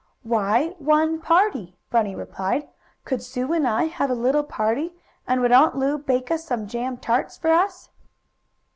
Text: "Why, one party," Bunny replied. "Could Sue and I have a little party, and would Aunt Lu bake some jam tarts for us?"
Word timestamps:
"Why, 0.23 0.69
one 0.79 1.19
party," 1.21 1.77
Bunny 1.91 2.15
replied. 2.15 2.67
"Could 3.05 3.21
Sue 3.21 3.53
and 3.53 3.67
I 3.67 3.83
have 3.83 4.09
a 4.09 4.15
little 4.15 4.41
party, 4.43 4.95
and 5.27 5.41
would 5.41 5.51
Aunt 5.51 5.75
Lu 5.75 5.99
bake 5.99 6.35
some 6.39 6.65
jam 6.65 6.97
tarts 6.97 7.37
for 7.37 7.51
us?" 7.51 7.89